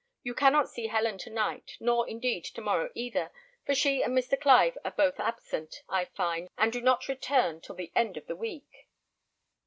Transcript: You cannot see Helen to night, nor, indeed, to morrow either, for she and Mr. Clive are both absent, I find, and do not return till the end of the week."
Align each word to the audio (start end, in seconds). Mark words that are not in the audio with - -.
You 0.23 0.33
cannot 0.33 0.67
see 0.67 0.87
Helen 0.87 1.19
to 1.19 1.29
night, 1.29 1.77
nor, 1.79 2.09
indeed, 2.09 2.43
to 2.45 2.61
morrow 2.61 2.89
either, 2.95 3.31
for 3.67 3.75
she 3.75 4.01
and 4.01 4.17
Mr. 4.17 4.35
Clive 4.41 4.75
are 4.83 4.89
both 4.89 5.19
absent, 5.19 5.83
I 5.89 6.05
find, 6.05 6.49
and 6.57 6.73
do 6.73 6.81
not 6.81 7.07
return 7.07 7.61
till 7.61 7.75
the 7.75 7.91
end 7.95 8.17
of 8.17 8.25
the 8.25 8.35
week." 8.35 8.87